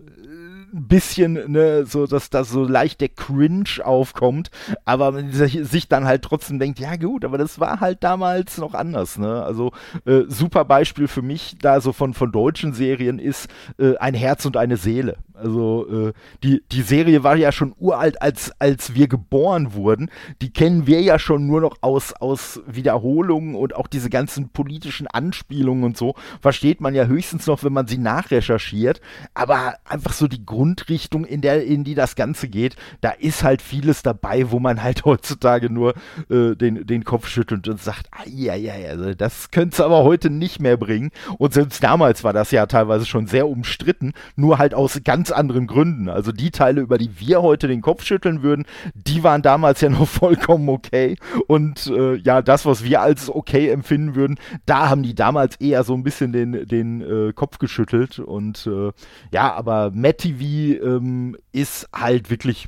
[0.74, 4.50] ein bisschen, ne, so, dass da so leicht der Cringe aufkommt,
[4.86, 8.74] aber man sich dann halt trotzdem denkt, ja gut, aber das war halt damals noch
[8.74, 9.44] anders, ne?
[9.44, 9.72] Also
[10.06, 14.46] äh, super Beispiel für mich da so von, von deutschen Serien ist äh, ein Herz
[14.46, 15.18] und eine Seele.
[15.34, 20.10] Also äh, die, die Serie war ja schon uralt, als, als wir geboren wurden.
[20.41, 25.08] Die kennen wir ja schon nur noch aus, aus Wiederholungen und auch diese ganzen politischen
[25.08, 26.15] Anspielungen und so.
[26.41, 29.02] Versteht man ja höchstens noch, wenn man sie nachrecherchiert.
[29.34, 33.62] Aber einfach so die Grundrichtung, in, der, in die das Ganze geht, da ist halt
[33.62, 35.93] vieles dabei, wo man halt heutzutage nur
[36.30, 40.04] äh, den, den Kopf schüttelt und sagt, ja, ja, ja, also das könnte es aber
[40.04, 41.12] heute nicht mehr bringen.
[41.38, 45.32] Und selbst damals war das ja teilweise schon sehr umstritten, nur halt aus ganz ganz
[45.32, 46.10] anderen Gründen.
[46.10, 49.88] Also die Teile, über die wir heute den Kopf schütteln würden, die waren damals ja
[49.88, 51.16] noch vollkommen okay.
[51.48, 55.86] Und äh, ja, das, was wir als okay empfinden würden, da haben die damals eher
[55.86, 58.20] so ein bisschen den, den äh, Kopf geschüttelt.
[58.20, 58.92] Und äh,
[59.32, 62.68] ja, aber Matt TV ähm, ist halt wirklich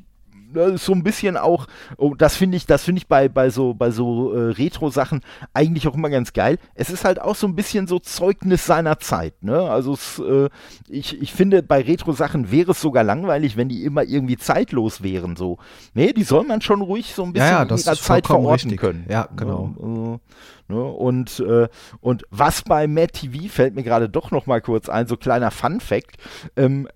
[0.76, 3.91] so ein bisschen auch, oh, das finde ich, das finde ich bei, bei so, bei
[3.91, 5.22] so äh, Retro-Sachen
[5.54, 6.58] eigentlich auch immer ganz geil.
[6.74, 9.70] Es ist halt auch so ein bisschen so Zeugnis seiner Zeit, ne?
[9.70, 10.50] Also es, äh,
[10.88, 15.36] ich, ich finde, bei Retro-Sachen wäre es sogar langweilig, wenn die immer irgendwie zeitlos wären,
[15.36, 15.58] so.
[15.94, 18.70] Nee, die soll man schon ruhig so ein bisschen ja, ja, in ihrer Zeit verorten
[18.70, 18.80] richtig.
[18.80, 19.06] können.
[19.10, 19.74] Ja, genau.
[19.80, 20.20] Ne?
[20.68, 20.84] Ne?
[20.84, 21.68] Und, äh,
[22.02, 25.52] und was bei Mad TV fällt mir gerade doch noch mal kurz ein, so kleiner
[25.52, 26.18] Fun-Fact,
[26.56, 26.88] ähm,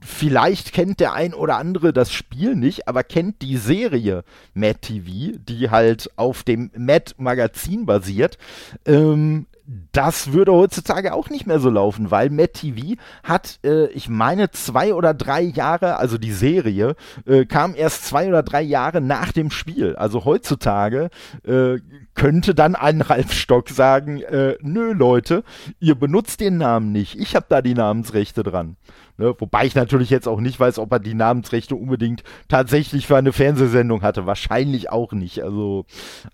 [0.00, 5.38] vielleicht kennt der ein oder andere das Spiel nicht, aber kennt die Serie Mad TV,
[5.48, 8.38] die halt auf dem Mad Magazin basiert.
[8.86, 9.46] Ähm,
[9.92, 14.50] das würde heutzutage auch nicht mehr so laufen, weil Mad TV hat, äh, ich meine,
[14.50, 19.30] zwei oder drei Jahre, also die Serie, äh, kam erst zwei oder drei Jahre nach
[19.30, 19.94] dem Spiel.
[19.96, 21.10] Also heutzutage
[21.46, 21.78] äh,
[22.14, 25.44] könnte dann ein Ralf Stock sagen, äh, nö Leute,
[25.80, 28.76] ihr benutzt den Namen nicht, ich habe da die Namensrechte dran.
[29.18, 29.34] Ne?
[29.38, 33.32] Wobei ich natürlich jetzt auch nicht weiß, ob er die Namensrechte unbedingt tatsächlich für eine
[33.32, 34.26] Fernsehsendung hatte.
[34.26, 35.42] Wahrscheinlich auch nicht.
[35.42, 35.84] Also,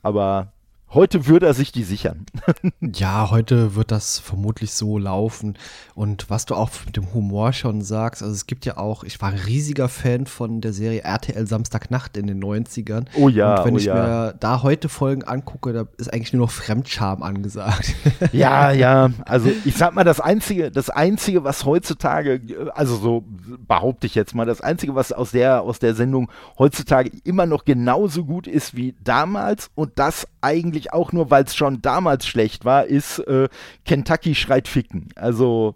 [0.02, 0.53] aber
[0.94, 2.24] Heute würde er sich die sichern.
[2.80, 5.58] ja, heute wird das vermutlich so laufen.
[5.96, 9.20] Und was du auch mit dem Humor schon sagst, also es gibt ja auch, ich
[9.20, 13.06] war ein riesiger Fan von der Serie RTL Samstagnacht in den 90ern.
[13.16, 13.58] Oh ja.
[13.58, 13.94] Und wenn oh ich ja.
[13.94, 17.92] mir da heute Folgen angucke, da ist eigentlich nur noch Fremdscham angesagt.
[18.32, 19.10] ja, ja.
[19.24, 23.24] Also ich sag mal, das Einzige, das Einzige, was heutzutage, also so
[23.66, 27.64] behaupte ich jetzt mal, das Einzige, was aus der, aus der Sendung heutzutage immer noch
[27.64, 32.64] genauso gut ist wie damals und das eigentlich auch nur, weil es schon damals schlecht
[32.64, 33.48] war, ist äh,
[33.84, 35.08] Kentucky schreit ficken.
[35.16, 35.74] Also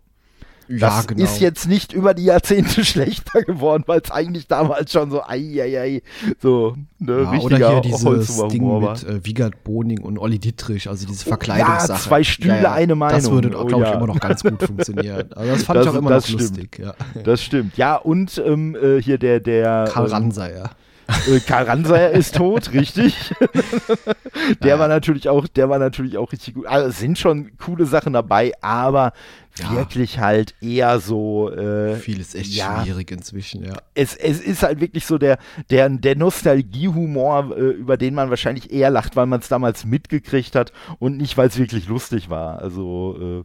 [0.71, 1.25] das ja, genau.
[1.25, 5.39] ist jetzt nicht über die Jahrzehnte schlechter geworden, weil es eigentlich damals schon so ei,
[5.63, 6.03] ei, ei,
[6.43, 10.39] so ne, ja, richtiger oder hier dieses Ding Humor mit äh, Wiegald Boning und Olli
[10.39, 11.93] Dittrich, also diese Verkleidungssache.
[11.93, 13.19] Ja, zwei Stühle, ja, eine Meinung.
[13.19, 13.95] Das würde, Oh, glaube ich, ja.
[13.97, 15.31] immer noch ganz gut funktionieren.
[15.35, 16.41] Also das fand Das- ich auch immer noch stimmt.
[16.41, 16.79] lustig.
[16.83, 16.95] Ja.
[17.25, 17.77] Das stimmt.
[17.79, 20.65] Ja, und ähm, äh, hier der, der Karl ähm, Ransayer.
[20.65, 20.88] Äh,
[21.47, 23.33] Karl Ransayer ist tot, richtig.
[24.63, 24.79] der Ja.
[24.79, 26.67] war natürlich auch, der war natürlich auch richtig gut.
[26.67, 29.13] Also es sind schon coole Sachen dabei, aber
[29.59, 29.71] Ja.
[29.73, 31.51] wirklich halt eher so.
[31.51, 33.73] Äh, Viel ist echt ja, schwierig inzwischen, ja.
[33.95, 35.39] Es, es ist halt wirklich so der,
[35.71, 40.55] der, der Nostalgiehumor, äh, über den man wahrscheinlich eher lacht, weil man es damals mitgekriegt
[40.55, 42.61] hat und nicht, weil es wirklich lustig war.
[42.61, 43.45] Also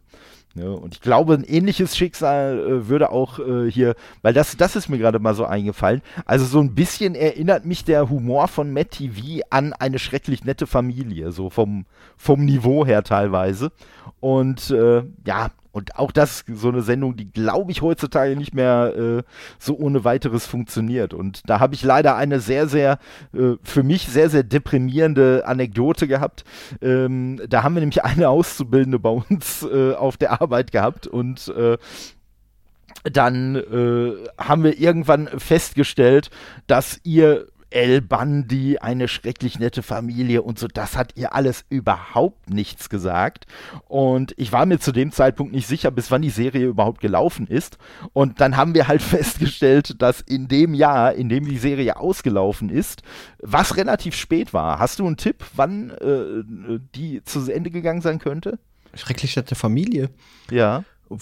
[0.54, 0.70] Ne?
[0.70, 4.88] Und ich glaube, ein ähnliches Schicksal äh, würde auch äh, hier, weil das, das ist
[4.88, 6.00] mir gerade mal so eingefallen.
[6.26, 10.66] Also so ein bisschen erinnert mich der Humor von Matt TV an eine schrecklich nette
[10.66, 11.86] Familie, so vom,
[12.16, 13.72] vom Niveau her teilweise.
[14.20, 18.94] Und äh, ja, und auch das so eine Sendung, die glaube ich heutzutage nicht mehr
[18.96, 19.22] äh,
[19.58, 21.12] so ohne weiteres funktioniert.
[21.12, 23.00] Und da habe ich leider eine sehr, sehr,
[23.32, 26.44] äh, für mich sehr, sehr deprimierende Anekdote gehabt.
[26.80, 31.48] Ähm, da haben wir nämlich eine Auszubildende bei uns äh, auf der Arbeit gehabt und
[31.48, 31.76] äh,
[33.02, 36.30] dann äh, haben wir irgendwann festgestellt,
[36.68, 42.48] dass ihr El Bandi, eine schrecklich nette Familie und so, das hat ihr alles überhaupt
[42.48, 43.46] nichts gesagt.
[43.88, 47.48] Und ich war mir zu dem Zeitpunkt nicht sicher, bis wann die Serie überhaupt gelaufen
[47.48, 47.78] ist.
[48.12, 52.70] Und dann haben wir halt festgestellt, dass in dem Jahr, in dem die Serie ausgelaufen
[52.70, 53.02] ist,
[53.38, 54.78] was relativ spät war.
[54.78, 58.60] Hast du einen Tipp, wann äh, die zu Ende gegangen sein könnte?
[58.94, 60.10] Schrecklich nette Familie.
[60.48, 60.84] Ja.
[61.08, 61.18] Puh,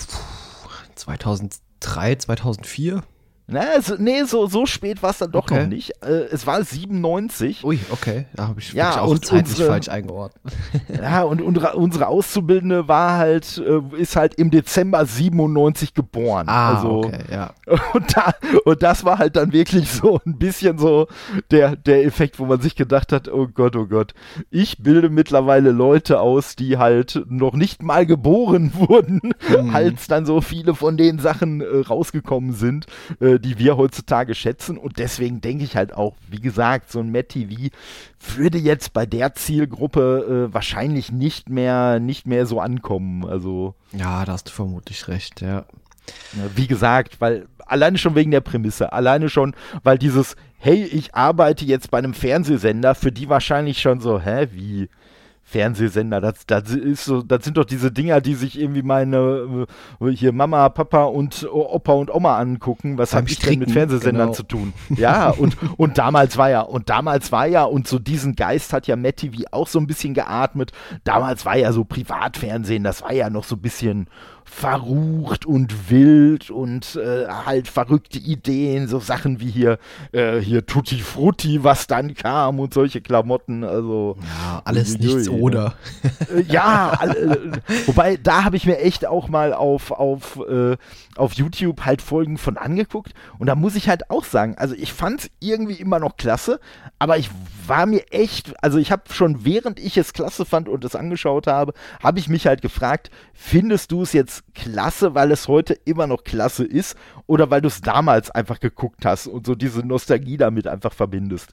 [0.97, 3.03] 2003, 2004.
[3.49, 5.63] Na, also, nee, so, so spät war es dann doch Okay.
[5.63, 5.91] noch nicht.
[6.03, 7.65] Äh, es war 97.
[7.65, 8.27] Ui, okay.
[8.35, 10.43] Da habe ich Ja, auch und zeitlich unsere- falsch eingeordnet.
[11.03, 16.49] Ja, und unsere, unsere Auszubildende war halt, äh, ist halt im Dezember 97 geboren.
[16.49, 17.53] Ah, also, okay, ja.
[17.95, 18.33] und, da,
[18.65, 21.09] und das war halt dann wirklich so ein bisschen so
[21.51, 24.15] der, der Effekt, wo man sich gedacht hat, oh Gott, oh Gott,
[24.51, 29.75] ich bilde mittlerweile Leute aus, die halt noch nicht mal geboren wurden, Mhm.
[29.75, 32.87] als dann so viele von den Sachen äh, rausgekommen sind,
[33.21, 34.79] äh, die wir heutzutage schätzen.
[34.79, 37.71] Und deswegen denke ich halt auch, wie gesagt, so ein Matt TV
[38.37, 43.25] würde jetzt bei der Zielgruppe äh, wahrscheinlich nicht mehr, nicht mehr so ankommen.
[43.25, 45.65] Also, Ja, da hast du vermutlich recht, ja.
[46.33, 51.15] Ne, Wie gesagt, weil alleine schon wegen der Prämisse, alleine schon, weil dieses, hey, ich
[51.15, 54.89] arbeite jetzt bei einem Fernsehsender, für die wahrscheinlich schon so, hä, wie
[55.45, 59.67] Fernsehsender, das, das ist so, das sind doch diese Dinger, die sich irgendwie meine
[60.01, 62.97] äh, hier Mama, Papa und Opa und Oma angucken.
[62.97, 64.33] Was habe ich denn mit Fernsehsendern genau.
[64.33, 64.73] zu tun?
[64.97, 68.87] Ja, und, und damals war ja, und damals war ja, und so diesen Geist hat
[68.87, 70.73] ja Matt TV auch so ein bisschen geatmet.
[71.05, 74.07] Damals war ja so Privatfernsehen, das war ja noch so ein bisschen
[74.53, 79.79] verrucht und wild und äh, halt verrückte Ideen, so Sachen wie hier,
[80.13, 85.33] äh, hier Tutti Frutti, was dann kam und solche Klamotten, also Ja, alles nichts ne?
[85.33, 85.75] oder.
[86.33, 90.77] äh, ja, all- äh, wobei da habe ich mir echt auch mal auf, auf, äh,
[91.17, 94.93] auf YouTube halt Folgen von angeguckt und da muss ich halt auch sagen, also ich
[94.93, 96.61] fand es irgendwie immer noch klasse,
[96.99, 97.31] aber ich
[97.67, 101.47] war mir echt, also ich habe schon während ich es klasse fand und es angeschaut
[101.47, 106.07] habe, habe ich mich halt gefragt, findest du es jetzt klasse, weil es heute immer
[106.07, 110.37] noch klasse ist oder weil du es damals einfach geguckt hast und so diese Nostalgie
[110.37, 111.53] damit einfach verbindest?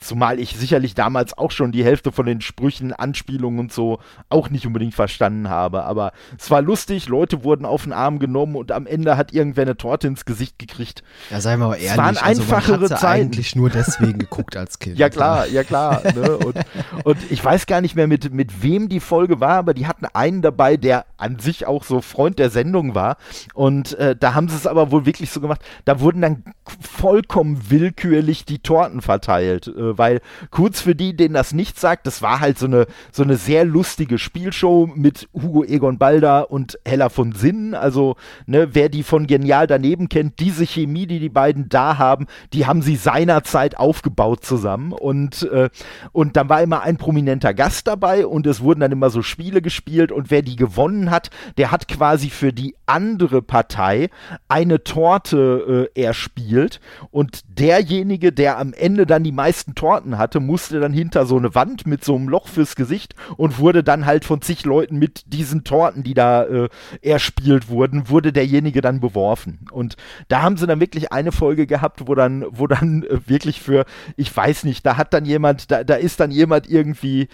[0.00, 4.50] Zumal ich sicherlich damals auch schon die Hälfte von den Sprüchen, Anspielungen und so auch
[4.50, 5.84] nicht unbedingt verstanden habe.
[5.84, 9.62] Aber es war lustig, Leute wurden auf den Arm genommen und am Ende hat irgendwer
[9.62, 11.02] eine Torte ins Gesicht gekriegt.
[11.30, 11.90] Ja, sei mal ehrlich.
[11.90, 13.06] Es waren einfachere also Zeiten.
[13.06, 14.98] eigentlich nur deswegen geguckt als Kind.
[14.98, 16.02] ja klar, ja klar.
[16.18, 16.36] Ne?
[16.38, 16.56] Und,
[17.04, 20.06] und, ich weiß gar nicht mehr, mit, mit wem die Folge war, aber die hatten
[20.06, 23.18] einen dabei, der an sich auch so Freund der Sendung war.
[23.54, 26.44] Und äh, da haben sie es aber wohl wirklich so gemacht, da wurden dann
[26.80, 29.57] vollkommen willkürlich die Torten verteilt.
[29.66, 33.22] Äh, weil kurz für die, denen das nicht sagt, das war halt so eine, so
[33.22, 37.74] eine sehr lustige Spielshow mit Hugo Egon Balder und Hella von Sinnen.
[37.74, 42.26] Also, ne, wer die von Genial daneben kennt, diese Chemie, die die beiden da haben,
[42.52, 44.92] die haben sie seinerzeit aufgebaut zusammen.
[44.92, 45.70] Und, äh,
[46.12, 49.62] und dann war immer ein prominenter Gast dabei und es wurden dann immer so Spiele
[49.62, 54.10] gespielt und wer die gewonnen hat, der hat quasi für die andere Partei
[54.48, 56.80] eine Torte äh, erspielt
[57.10, 61.54] und derjenige, der am Ende dann die meisten Torten hatte, musste dann hinter so eine
[61.54, 65.32] Wand mit so einem Loch fürs Gesicht und wurde dann halt von zig Leuten mit
[65.32, 66.68] diesen Torten, die da äh,
[67.02, 69.60] erspielt wurden, wurde derjenige dann beworfen.
[69.70, 73.60] Und da haben sie dann wirklich eine Folge gehabt, wo dann, wo dann äh, wirklich
[73.60, 73.84] für,
[74.16, 77.28] ich weiß nicht, da hat dann jemand, da, da ist dann jemand irgendwie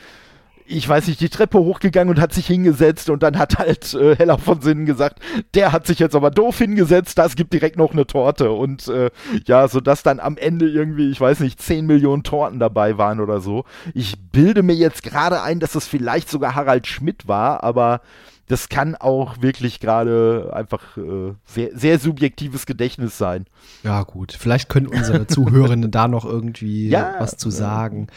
[0.67, 4.17] ich weiß nicht, die Treppe hochgegangen und hat sich hingesetzt und dann hat halt äh,
[4.17, 5.21] Heller von Sinnen gesagt,
[5.55, 9.11] der hat sich jetzt aber doof hingesetzt, das gibt direkt noch eine Torte und äh,
[9.47, 13.41] ja, sodass dann am Ende irgendwie, ich weiß nicht, 10 Millionen Torten dabei waren oder
[13.41, 13.65] so.
[13.93, 18.01] Ich bilde mir jetzt gerade ein, dass es vielleicht sogar Harald Schmidt war, aber
[18.47, 23.47] das kann auch wirklich gerade einfach äh, sehr, sehr subjektives Gedächtnis sein.
[23.83, 24.37] Ja, gut.
[24.39, 28.09] Vielleicht können unsere Zuhörenden da noch irgendwie ja, was zu sagen.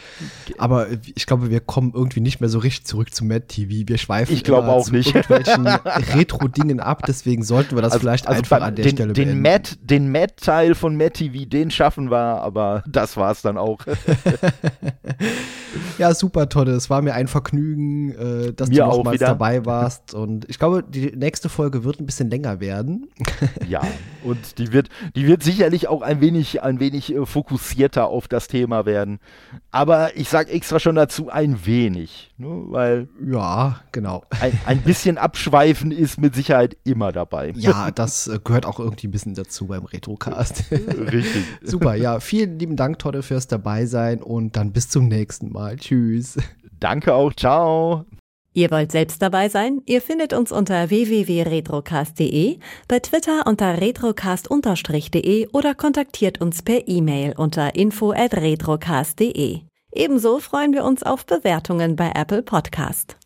[0.58, 3.88] Aber ich glaube, wir kommen irgendwie nicht mehr so richtig zurück zu Mad TV.
[3.88, 5.14] Wir schweifen ich glaube auch nicht.
[5.14, 5.66] irgendwelchen
[6.14, 7.04] Retro-Dingen ab.
[7.06, 9.86] Deswegen sollten wir das also, vielleicht also einfach an der den, Stelle den beenden.
[9.86, 13.80] den Mad-Teil von Mad TV, den schaffen wir, aber das war es dann auch.
[15.98, 16.72] ja, super, Tolle.
[16.72, 20.82] Es war mir ein Vergnügen, äh, dass mir du nochmals dabei warst und ich glaube,
[20.82, 23.08] die nächste Folge wird ein bisschen länger werden.
[23.68, 23.82] ja,
[24.24, 28.48] und die wird, die wird sicherlich auch ein wenig, ein wenig äh, fokussierter auf das
[28.48, 29.20] Thema werden.
[29.70, 33.08] Aber ich sage extra schon dazu ein wenig, ne, weil.
[33.24, 34.24] Ja, genau.
[34.40, 37.52] Ein, ein bisschen abschweifen ist mit Sicherheit immer dabei.
[37.56, 40.64] Ja, das äh, gehört auch irgendwie ein bisschen dazu beim Retrocast.
[40.70, 41.44] Richtig.
[41.62, 45.76] Super, ja, vielen lieben Dank, Todde, fürs Dabeisein und dann bis zum nächsten Mal.
[45.76, 46.36] Tschüss.
[46.80, 48.04] Danke auch, ciao.
[48.58, 49.82] Ihr wollt selbst dabei sein?
[49.86, 57.76] Ihr findet uns unter www.retrocast.de, bei Twitter unter retrocast-de oder kontaktiert uns per E-Mail unter
[57.76, 59.60] info@retrocast.de.
[59.92, 63.17] Ebenso freuen wir uns auf Bewertungen bei Apple Podcast.